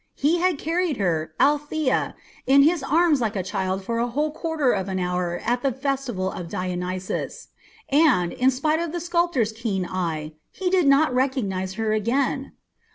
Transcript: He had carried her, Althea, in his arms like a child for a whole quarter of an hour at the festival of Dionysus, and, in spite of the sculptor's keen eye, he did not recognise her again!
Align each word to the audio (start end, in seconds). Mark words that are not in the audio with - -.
He 0.15 0.39
had 0.39 0.57
carried 0.57 0.97
her, 0.97 1.35
Althea, 1.39 2.15
in 2.47 2.63
his 2.63 2.81
arms 2.81 3.21
like 3.21 3.35
a 3.35 3.43
child 3.43 3.85
for 3.85 3.99
a 3.99 4.07
whole 4.07 4.31
quarter 4.31 4.71
of 4.71 4.87
an 4.89 4.97
hour 4.97 5.39
at 5.45 5.61
the 5.61 5.71
festival 5.71 6.31
of 6.31 6.49
Dionysus, 6.49 7.49
and, 7.87 8.33
in 8.33 8.49
spite 8.49 8.79
of 8.79 8.93
the 8.93 8.99
sculptor's 8.99 9.51
keen 9.51 9.85
eye, 9.87 10.31
he 10.51 10.71
did 10.71 10.87
not 10.87 11.13
recognise 11.13 11.75
her 11.75 11.93
again! 11.93 12.53